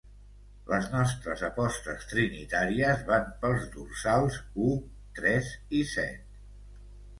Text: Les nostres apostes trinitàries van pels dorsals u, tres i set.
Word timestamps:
Les 0.69 0.85
nostres 0.93 1.43
apostes 1.47 2.07
trinitàries 2.13 3.05
van 3.11 3.29
pels 3.45 3.69
dorsals 3.77 4.41
u, 4.71 4.73
tres 5.23 5.55
i 5.83 5.87
set. 5.95 6.37